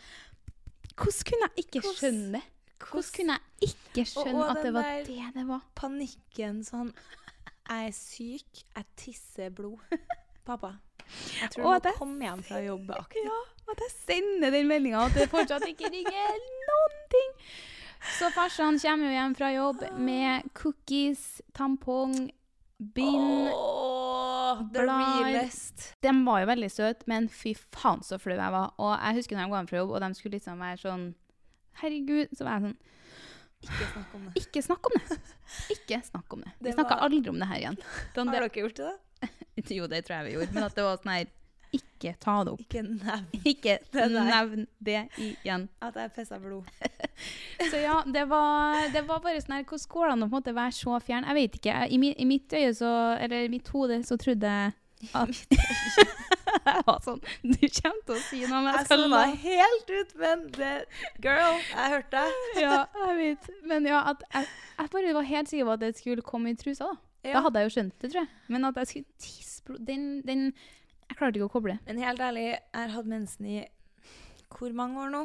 [0.92, 2.42] Hvordan kunne jeg ikke skjønne det?
[2.82, 5.62] Hvordan kunne jeg ikke skjønne og at det var det det var?
[5.78, 9.80] Panikken sånn Jeg er syk, jeg tisser blod.
[10.48, 10.74] Pappa,
[11.38, 13.28] jeg tror Og du må komme hjem fra jobb aktivt.
[13.30, 13.40] Ja,
[13.72, 17.36] at jeg sender den meldinga, at det fortsatt ikke ringer noen ting.
[18.18, 22.32] Så farsan kommer jo hjem fra jobb med cookies, tampong,
[22.96, 24.01] bind Åh,
[24.72, 25.24] the Blad.
[25.24, 25.94] realest.
[26.04, 28.72] De var jo veldig søte, men fy faen så flau jeg var.
[28.78, 31.04] Og jeg husker når jeg kom hjem fra jobb, og de skulle liksom være sånn
[31.82, 32.28] Herregud.
[32.36, 32.78] Så var jeg sånn
[33.62, 34.32] Ikke snakk om det.
[34.42, 35.18] Ikke snakk om det.
[35.76, 36.52] Ikke snakk om det.
[36.60, 37.78] Vi snakka var- aldri om det her igjen.
[38.14, 39.28] Sånn Har dere gjort det, da?
[39.78, 40.52] jo, det tror jeg vi gjorde.
[40.56, 41.26] Men at det var sånn her
[41.72, 42.60] Ikke ta det opp.
[42.60, 45.68] Ikke nevn Ikke Det nevn det igjen.
[45.80, 46.68] at jeg pissa blod.
[47.70, 50.32] Så ja, det var, det var bare sånn her Hvordan går det an å på
[50.32, 51.28] en måte være så fjern?
[51.30, 51.76] Jeg vet ikke.
[51.88, 54.72] I, mi, I mitt øye så Eller i mitt hode så trodde jeg
[55.18, 55.34] at
[56.66, 60.12] Jeg var sånn Du kommer til å si noe, men jeg skal la helt ut,
[60.20, 60.72] men det
[61.24, 62.60] Girl, jeg hørte deg.
[62.62, 63.48] Ja, jeg vet.
[63.66, 66.58] Men ja, at jeg, jeg bare var helt sikker på at det skulle komme i
[66.58, 67.00] trusa, da.
[67.22, 67.36] Ja.
[67.38, 68.30] Da hadde jeg jo skjønt det, tror jeg.
[68.50, 70.48] Men at jeg skulle tisse Den, den
[71.12, 71.74] Jeg klarte ikke å koble.
[71.86, 73.58] Men helt ærlig, jeg har hatt mensen i
[74.52, 75.20] hvor mange år nå?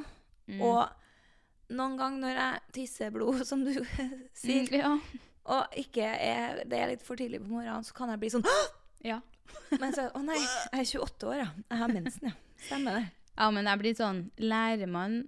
[0.52, 0.62] Mm.
[0.64, 3.72] Og noen ganger når jeg tisser blod, som du
[4.42, 4.92] sier, Mm, ja.
[5.52, 8.46] og ikke er, det er litt for tidlig på morgenen, så kan jeg bli sånn
[9.08, 9.18] ja.
[9.80, 11.50] Men så Å nei, jeg er 28 år, ja.
[11.72, 12.36] Jeg har mensen, ja.
[12.68, 13.06] Stemmer det.
[13.38, 15.20] Ja, men jeg blir sånn Lærer man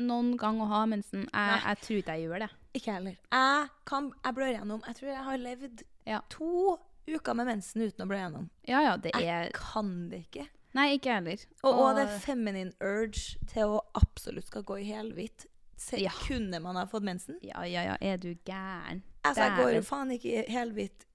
[0.00, 1.26] noen gang å ha mensen?
[1.28, 2.50] Jeg, jeg tror ikke jeg gjør det.
[2.78, 3.16] Ikke heller.
[3.34, 4.84] Jeg, kan, jeg blør gjennom.
[4.86, 6.20] Jeg tror jeg har levd Ja.
[6.32, 6.78] to
[7.16, 8.48] uker med mensen uten å blø gjennom.
[8.68, 10.46] Ja, ja, det er Jeg kan det ikke.
[10.76, 11.44] Nei, ikke jeg heller.
[11.64, 15.48] Og, og det feminine urge til å absolutt skal gå i helhvitt
[15.96, 16.12] Ja.
[16.26, 17.38] Kunne man ha fått mensen.
[17.42, 19.00] Ja, ja, ja, er du gæren?
[19.24, 21.06] Altså, jeg går jo faen ikke i helhvitt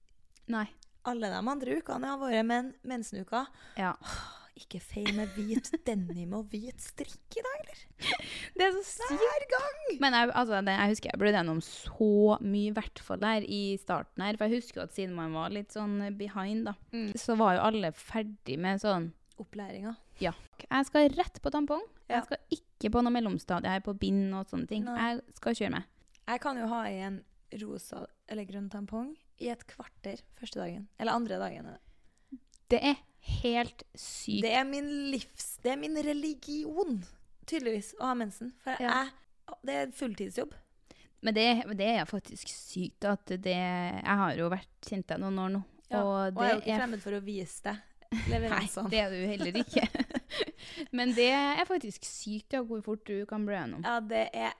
[1.06, 3.46] alle de andre ukene jeg har vært, men mensenuka
[3.78, 3.94] Ja.
[4.56, 8.22] Ikke feil med hvit denim og hvit strikk i dag, eller?
[8.56, 9.20] Det er så sykt.
[9.20, 9.82] Hver gang!
[10.00, 12.08] Men jeg, altså, det, jeg husker jeg ble gjennom så
[12.40, 14.38] mye, i hvert fall der i starten her.
[14.40, 17.10] For jeg husker at siden man var litt sånn behind, da, Mm.
[17.20, 19.90] så var jo alle ferdig med sånn Opplæringa.
[20.24, 20.30] Ja.
[20.64, 21.82] Jeg skal rett på tampong.
[22.08, 22.22] Ja.
[22.22, 24.86] Jeg skal ikke på noe mellomstadie her på bind og sånne ting.
[24.88, 24.96] Nei.
[24.96, 25.84] Jeg skal kjøre meg.
[26.26, 27.18] Jeg kan jo ha i en
[27.60, 29.10] rosa eller grønn tampong
[29.44, 30.88] i et kvarter første dagen.
[30.98, 31.68] Eller andre dagen.
[32.72, 32.96] Det er
[33.42, 34.42] helt sykt.
[34.44, 35.56] Det er min livs...
[35.62, 37.00] Det er min religion,
[37.46, 38.52] tydeligvis, å ha mensen.
[38.64, 39.02] For Ja.
[39.02, 40.54] jeg Det er fulltidsjobb.
[41.22, 41.46] Men det,
[41.78, 45.62] det er faktisk sykt at det Jeg har jo vært kjent deg noen år nå,
[45.88, 47.84] Ja, og Og jeg er jo ikke fremmed for å vise deg
[48.16, 48.62] Nei,
[48.92, 49.82] det er du heller ikke.
[50.96, 53.82] Men det er faktisk sykt ja, hvor fort du kan blø gjennom.
[53.84, 54.54] Ja, det er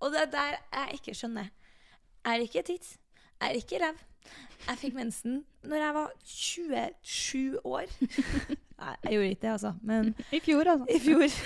[0.00, 1.50] Og det er der jeg ikke skjønner.
[2.24, 2.96] Er er ikke tids.
[3.40, 4.00] Er er ikke ræv.
[4.68, 7.86] Jeg fikk mensen når jeg var 27 år.
[8.78, 9.72] Nei, jeg gjorde ikke det, altså.
[9.82, 10.86] Men I fjor, altså.
[10.94, 11.28] i fjor.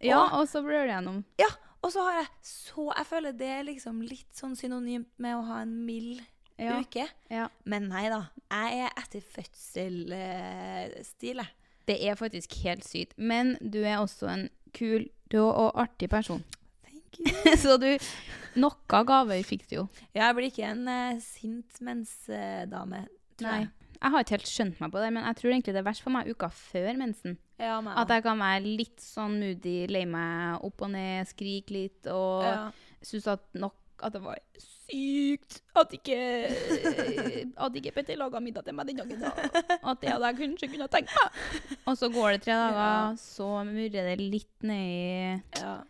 [0.00, 1.24] Ja, Og- og så blør det gjennom.
[1.40, 1.48] Ja,
[1.82, 5.40] og så har jeg så Jeg føler det er liksom litt sånn synonymt med å
[5.48, 6.20] ha en mild
[6.58, 6.76] Ja.
[6.80, 7.08] uke.
[7.30, 7.48] Ja.
[7.64, 8.20] Men nei da.
[8.50, 9.20] Jeg er etter
[10.02, 11.48] fødsel-stil, jeg.
[11.88, 13.14] Det er faktisk helt sykt.
[13.18, 16.42] Men du er også en kul og artig person.
[16.84, 17.90] Thank så du
[18.58, 19.88] Noe gaver fikk du jo.
[20.16, 23.04] Jeg blir ikke en uh, sint mensdame,
[23.38, 23.58] tror Nei.
[23.64, 23.70] jeg.
[23.98, 26.04] Jeg har ikke helt skjønt meg på det, men jeg tror egentlig det er verst
[26.04, 27.32] for meg uka før mensen.
[27.58, 31.74] Ja, meg At jeg kan være litt sånn moody, lei meg opp og ned, skrike
[31.74, 32.70] litt og Ja.
[33.02, 33.74] synes at nok
[34.06, 36.18] at det var sykt at ikke
[37.66, 39.18] At ikke Petter laga middag til meg den dagen.
[39.18, 39.32] da.
[39.90, 41.74] At det hadde jeg kanskje kunnet tenkt meg.
[41.90, 43.14] Og så går det tre dager, Ja.
[43.18, 45.80] så murrer det litt ned i Ja.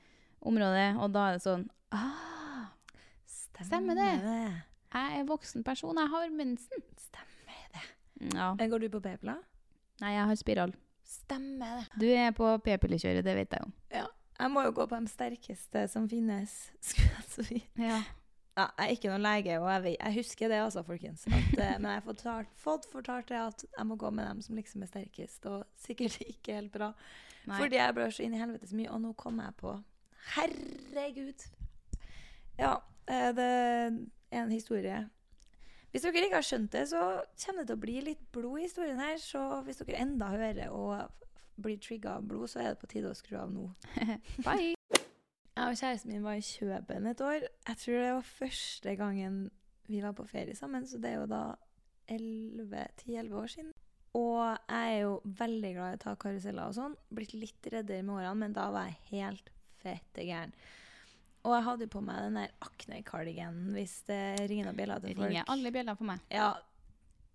[0.41, 2.38] området, og da er det sånn ah,
[3.67, 4.11] Stemmer det.
[4.95, 6.85] Jeg er voksen person, jeg har mensen.
[7.01, 7.87] Stemmer det.
[8.35, 8.53] Ja.
[8.59, 9.41] Går du på p-piller?
[10.01, 10.77] Nei, jeg har spiral.
[11.09, 11.99] Stemmer det.
[12.01, 13.75] Du er på p-pillekjøret, det vet jeg jo.
[13.95, 14.07] Ja.
[14.39, 16.55] Jeg må jo gå på de sterkeste som finnes.
[16.89, 17.61] Skulle jeg si.
[17.83, 17.99] Ja.
[18.59, 21.27] Ja, jeg er ikke noen lege, og jeg, jeg husker det altså, folkens.
[21.31, 22.25] At, eh, men jeg har fått,
[22.59, 26.19] fått fortalt det at jeg må gå med dem som liksom er sterkest, og sikkert
[26.33, 26.89] ikke helt bra.
[27.47, 27.61] Nei.
[27.61, 29.77] Fordi jeg blør så inn i helvetes mye, og nå kommer jeg på
[30.35, 31.47] Herregud!
[32.59, 32.73] Ja,
[33.09, 35.07] det er en historie.
[35.91, 37.03] Hvis dere ikke har skjønt det, så
[37.41, 39.17] kommer det til å bli litt blod i historien her.
[39.23, 41.25] Så hvis dere enda hører og
[41.59, 43.71] blir trigga av blod, så er det på tide å skru av nå.
[44.47, 44.75] Bye.
[45.59, 47.49] Jeg og kjæresten min var i Kjøben et år.
[47.67, 49.39] Jeg tror det var første gangen
[49.89, 51.43] vi var på ferie sammen, så det er jo da
[52.13, 53.73] 10-11 år siden.
[54.17, 56.95] Og jeg er jo veldig glad i å ta karuseller og sånn.
[57.11, 59.51] Blitt litt reddere med årene, men da var jeg helt
[59.83, 60.55] fette gæren.
[61.49, 65.31] Og jeg hadde på meg den der akne-cardiganen, hvis det ringer noen bjeller til folk.
[65.33, 66.21] ringer alle bjeller for meg.
[66.35, 66.51] Ja,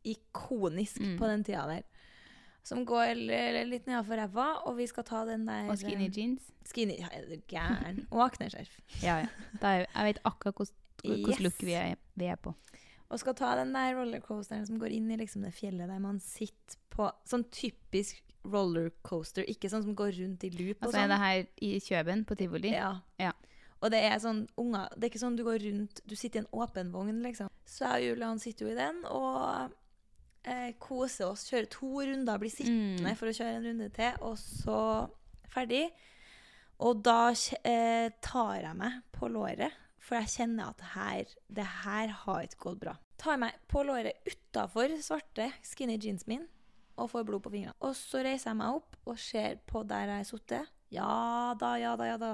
[0.06, 1.18] ikonisk Mm.
[1.18, 1.84] på den tida der.
[2.64, 3.16] Som går
[3.68, 6.52] litt nedafor ræva, og vi skal ta den der Og skinny eh, jeans.
[6.66, 8.06] Skinny, ja, er du gæren?
[8.12, 8.78] Og akneskjerf.
[9.04, 9.28] Ja, ja.
[9.62, 10.56] Er, jeg vet akkurat
[11.04, 11.40] hvilken Yes.
[11.44, 12.54] look vi er, vi er på.
[13.10, 16.20] Og skal ta den der rollercoasteren som går inn i liksom det fjellet der man
[16.20, 21.04] sitter på Sånn typisk rollercoaster, ikke sånn som går rundt i loop og Altså er
[21.04, 21.10] sånn.
[21.10, 22.72] det her i Kjøben på tivoli?
[22.72, 23.02] Ja.
[23.20, 23.32] Ja.
[23.84, 26.44] Og det er sånn unger Det er ikke sånn du går rundt Du sitter i
[26.46, 27.50] en åpen vogn, liksom.
[27.68, 29.74] Så jeg og Julian sitter jo i den og
[30.48, 31.46] eh, koser oss.
[31.50, 33.18] Kjører to runder, blir sittende Mm.
[33.20, 34.80] for å kjøre en runde til, og så
[35.54, 35.86] ferdig.
[36.84, 37.30] Og da
[37.64, 39.72] eh, tar jeg meg på låret,
[40.04, 42.96] for jeg kjenner at her, det her har ikke gått bra.
[43.18, 46.44] Tar meg på låret utafor svarte skinny jeans min
[46.98, 47.76] og får blod på fingrene.
[47.82, 50.68] Og så reiser jeg meg opp og ser på der jeg har sittet.
[50.94, 52.34] Ja da, ja da, ja da.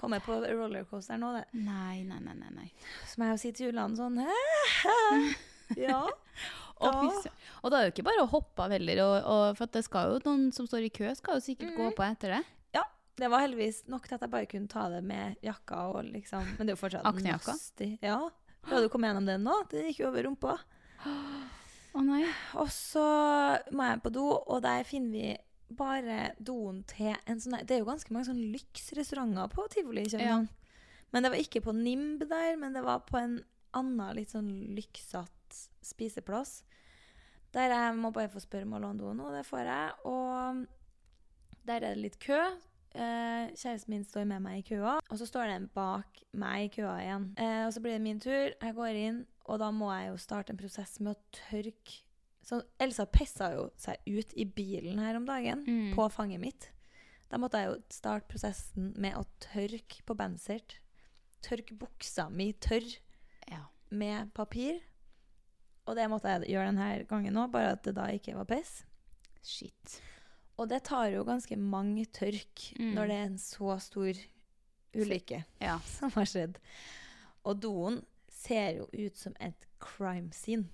[0.00, 1.44] Kommer på rollercoaster nå, det.
[1.60, 2.50] Nei, nei, nei, nei.
[2.56, 2.68] nei.
[3.04, 4.34] Så må jeg jo si til Julian sånn «Hæ?
[5.78, 6.00] Ja.
[6.80, 7.26] Og,
[7.60, 9.84] og da er det jo ikke bare å hoppe av heller, og, og, for det
[9.86, 12.40] skal jo noen som står i kø, skal jo sikkert gå på etter det.
[12.74, 12.82] Ja,
[13.20, 16.54] det var heldigvis nok til at jeg bare kunne ta det med jakka og liksom
[16.56, 17.54] Men det er jo fortsatt Aknejakka?
[18.02, 18.18] Ja.
[18.64, 19.60] Du hadde jo kommet gjennom den nå.
[19.70, 20.56] Den gikk jo over rumpa.
[21.90, 22.24] Å nei.
[22.60, 23.04] Og så
[23.74, 25.30] må jeg på do, og der finner vi
[25.76, 30.10] bare doen til en sånn Det er jo ganske mange sånn lyksrestauranter på tivoli i
[30.12, 30.48] København.
[31.10, 33.40] Men det var ikke på Nimb der, men det var på en
[33.76, 36.60] annen litt sånn lyksete spiseplass.
[37.54, 39.94] Der jeg må bare få spørre om å låne doen, og det får jeg.
[40.06, 40.60] Og
[41.66, 42.38] der er det litt kø.
[42.90, 46.70] Eh, kjæresten min står med meg i køa, og så står den bak meg i
[46.80, 47.26] køa igjen.
[47.38, 48.54] Eh, og så blir det min tur.
[48.54, 52.02] Jeg går inn, og da må jeg jo starte en prosess med å tørke
[52.50, 55.94] så Elsa pissa jo seg ut i bilen her om dagen, Mm.
[55.94, 56.70] på fanget mitt.
[57.30, 60.80] Da måtte jeg jo starte prosessen med å tørke på Bensert.
[61.46, 62.96] Tørke buksa mi tørr
[63.48, 63.66] Ja.
[63.90, 64.80] med papir.
[65.86, 68.84] Og det måtte jeg gjøre denne gangen òg, bare at det da ikke var piss.
[69.42, 70.00] Shit.
[70.58, 72.94] Og det tar jo ganske mange tørk Mm.
[72.94, 74.12] når det er en så stor
[74.94, 75.78] ulykke Ja.
[75.86, 76.56] som har skjedd.
[77.44, 80.68] Og doen ser jo ut som et crime scene.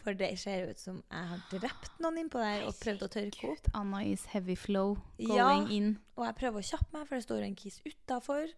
[0.00, 3.50] For det ser ut som jeg har drept noen innpå der og prøvd å tørke
[3.52, 3.66] opp.
[3.76, 5.76] Anna is heavy flow going Ja.
[5.76, 5.90] in.
[6.16, 8.52] Og jeg prøver å kjappe meg, for det står en kis utafor.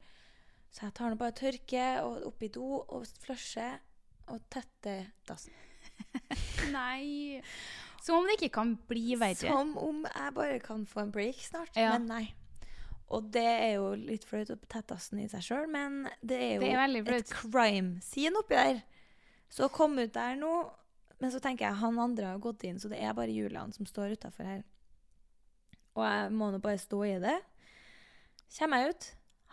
[0.73, 3.81] Så jeg tar nå bare tørke og opp i do og flusher
[4.29, 5.53] og tetter dassen.
[6.73, 7.43] Nei.
[8.03, 9.35] Som om det ikke kan bli verre.
[9.51, 11.75] Som om jeg bare kan få en break snart.
[11.77, 11.97] Ja.
[11.99, 12.25] Men nei.
[13.13, 16.55] Og det er jo litt flaut å tette dassen i seg sjøl, men det er
[16.55, 18.81] jo Det er et crime scene oppi der.
[19.53, 20.53] Så kom ut der nå.
[21.23, 23.87] Men så tenker jeg han andre har gått inn, så det er bare Julian som
[23.87, 24.63] står utafor her.
[25.95, 27.37] Og jeg må nå bare stå i det.
[28.57, 29.09] Kommer jeg ut.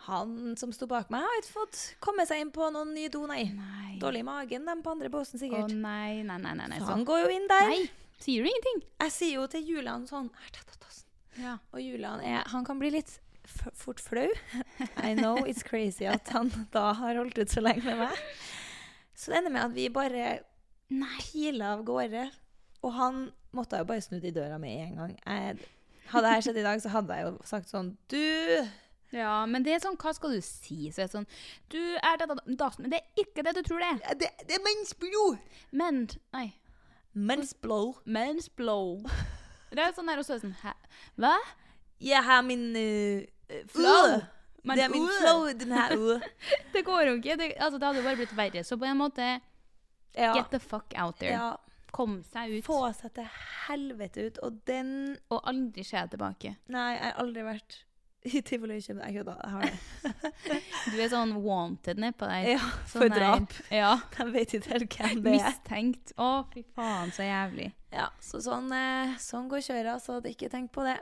[0.08, 3.26] Han som sto bak meg, har ikke fått komme seg inn på noen ny do,
[3.28, 3.44] nei.
[3.52, 3.94] Nei.
[4.00, 5.74] Dårlig i magen, dem på andre båsen Å sikkert.
[5.76, 6.54] nei, nei, nei.
[6.56, 6.78] nei, nei.
[6.80, 7.68] så han går jo inn der.
[7.68, 7.82] Nei,
[8.24, 8.80] sier du ingenting?
[9.04, 10.30] Jeg sier jo til Julian sånn.
[11.38, 11.58] Ja.
[11.70, 13.12] Og Julian er, han kan bli litt
[13.76, 14.26] fort flau.
[15.06, 18.24] I know it's crazy at han da har holdt ut så lenge med meg.
[19.14, 20.38] Så det ender med at vi bare
[20.90, 22.28] piler av gårde.
[22.82, 23.26] Og han
[23.56, 25.16] måtte jo bare snudd i døra med en gang.
[25.24, 25.58] Jeg,
[26.10, 28.22] hadde jeg sett skjedd i dag, så hadde jeg jo sagt sånn Du,
[29.14, 30.88] Ja, men det er sånn, hva skal du si?
[30.90, 31.28] Så er det sånn
[31.70, 34.16] Du er dette da, men det er ikke det du tror det er.
[34.22, 35.38] Det, det er mensblod!
[35.70, 36.48] Men Nei.
[37.12, 38.02] Mensblod.
[38.06, 39.08] Mensblod.
[39.70, 40.74] Det er sånn her, og så er det sånn Hæ?
[41.20, 41.34] Hva?
[42.00, 44.14] Jeg har min uh, flow.
[44.14, 46.20] Uh, det er min flow den her ude.
[46.74, 47.36] Det går jo ikke.
[47.36, 48.62] Det, altså, det hadde jo bare blitt verre.
[48.64, 49.26] Så på en måte
[50.16, 50.32] Ja.
[50.34, 51.32] Get the fuck out there.
[51.32, 51.56] ja.
[51.92, 52.64] Kom seg ut.
[52.64, 53.26] Få seg til
[53.66, 54.36] helvete ut.
[54.46, 54.90] Og den
[55.30, 56.52] Og aldri se tilbake.
[56.70, 57.78] Nei, jeg har aldri vært
[58.30, 59.08] i tivoli i København.
[59.10, 60.60] Jeg kødder, jeg har det.
[60.92, 62.46] Du er sånn wanted nedpå der.
[62.52, 63.56] Ja, Sånn for der- drap.
[63.74, 63.90] Ja.
[64.18, 65.48] De vet ikke helt hvem det er.
[65.48, 66.12] Mistenkt.
[66.20, 67.70] Å, fy faen, så jævlig.
[67.90, 70.98] Ja, så sånn, eh, sånn går kjøret, så ikke tenkt på det.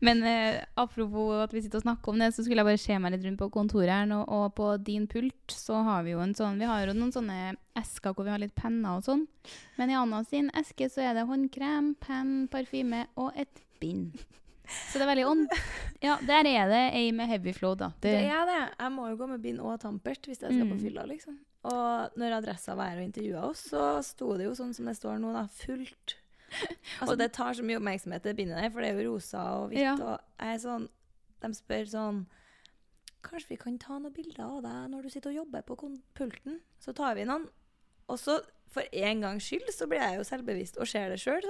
[0.00, 2.98] Men eh, apropos at vi sitter og snakker om det, så skulle jeg bare se
[3.02, 4.20] meg litt rundt på kontoret her nå.
[4.28, 7.56] Og på din pult så har vi jo en sånn Vi har jo noen sånne
[7.80, 9.26] esker hvor vi har litt penner og sånn.
[9.78, 14.18] Men i Anna sin eske så er det håndkrem, penn, parfyme og et bind.
[14.70, 15.48] Så det er veldig ånd...
[16.06, 17.90] Ja, der er det ei med heavy flow, da.
[18.00, 18.60] Det er det.
[18.78, 20.80] Jeg må jo gå med bind og tampert hvis jeg skal på Mm.
[20.80, 21.34] fylla, liksom.
[21.68, 24.94] Og når adressa var her og intervjua oss, så sto det jo sånn som det
[24.96, 25.42] står nå, da.
[25.60, 26.14] Fullt.
[27.00, 29.68] Altså, det tar så mye oppmerksomhet, det bindet der, for det er jo rosa og
[29.70, 29.82] hvitt.
[29.84, 29.94] Ja.
[30.00, 30.88] Og jeg er sånn
[31.40, 32.18] De spør sånn
[33.24, 35.76] Kanskje vi kan ta noen bilder av deg når du sitter og jobber på
[36.16, 36.60] pulten?
[36.80, 37.44] Så tar vi noen.
[38.08, 38.38] Og så,
[38.72, 41.44] for en gangs skyld, så blir jeg jo selvbevisst og ser det sjøl.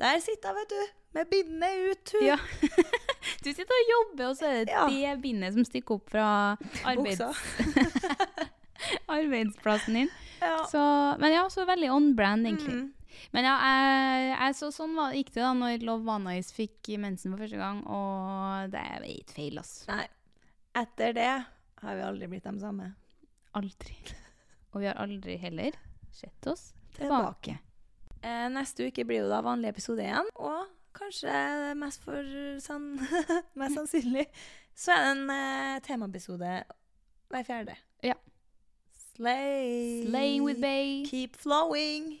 [0.00, 2.14] Der sitter jeg, vet du, med bindet ut.
[2.24, 2.38] Ja.
[3.44, 4.86] Du sitter og jobber, og så er det Ja.
[4.88, 6.26] det bindet som stikker opp fra
[6.88, 7.20] arbeids
[9.06, 10.10] arbeidsplassen din.
[10.40, 10.66] Ja.
[10.70, 10.80] Så,
[11.20, 12.74] men ja, så veldig on brand, egentlig.
[12.74, 12.92] Mm.
[13.34, 17.34] Men ja, jeg, jeg, så sånn var, gikk det da når Love Vanais fikk mensen
[17.34, 19.88] for første gang, og det er ikke feil, altså.
[19.92, 20.06] Nei.
[20.76, 21.30] Etter det
[21.82, 22.90] har vi aldri blitt de samme.
[23.56, 23.96] Aldri.
[24.74, 25.78] Og vi har aldri heller
[26.12, 27.56] sett oss Tilbake.
[27.56, 27.58] tilbake.
[28.26, 31.32] Eh, neste uke blir jo da vanlig episode igjen, og kanskje
[31.80, 32.28] mest, for
[32.64, 32.94] sånn,
[33.60, 34.26] mest sannsynlig
[34.76, 36.52] så er det en eh, temaepisode
[37.32, 37.76] hver fjerde.
[38.04, 38.14] Ja.
[39.16, 40.04] Slay.
[40.04, 41.04] Slaying with Bay.
[41.08, 42.20] Keep flowing.